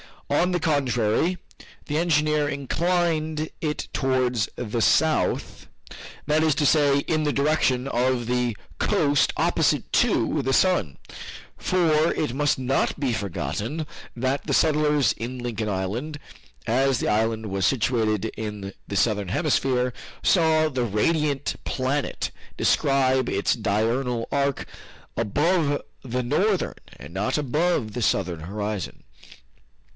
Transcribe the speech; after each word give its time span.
On 0.31 0.51
the 0.51 0.61
contrary, 0.61 1.37
the 1.85 1.97
engineer 1.97 2.47
inclined 2.47 3.49
it 3.59 3.87
towards 3.93 4.47
the 4.55 4.81
south, 4.81 5.67
that 6.25 6.41
is 6.41 6.55
to 6.55 6.65
say, 6.65 6.99
in 6.99 7.23
the 7.23 7.33
direction 7.33 7.87
of 7.87 8.25
the 8.25 8.57
coast 8.79 9.31
opposite 9.37 9.91
to 9.91 10.41
the 10.41 10.53
sun, 10.53 10.97
for 11.57 12.13
it 12.15 12.33
must 12.33 12.57
not 12.57 12.99
be 12.99 13.13
forgotten 13.13 13.85
that 14.15 14.47
the 14.47 14.53
settlers 14.53 15.11
in 15.13 15.37
Lincoln 15.37 15.69
Island, 15.69 16.17
as 16.65 16.97
the 16.99 17.09
island 17.09 17.47
was 17.47 17.65
situated 17.67 18.25
in 18.37 18.73
the 18.87 18.95
Southern 18.95 19.27
Hemisphere, 19.27 19.93
saw 20.23 20.69
the 20.69 20.85
radiant 20.85 21.57
planet 21.65 22.31
describe 22.57 23.29
its 23.29 23.53
diurnal 23.53 24.27
arc 24.31 24.65
above 25.17 25.81
the 26.03 26.23
northern, 26.23 26.75
and 26.97 27.13
not 27.13 27.37
above 27.37 27.91
the 27.91 28.01
southern 28.01 28.39
horizon. 28.39 29.03